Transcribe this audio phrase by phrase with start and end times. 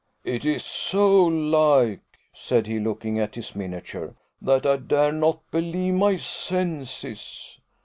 [0.23, 2.01] "It is so like,"
[2.33, 7.59] said he, looking at his miniature, "that I dare not believe my senses.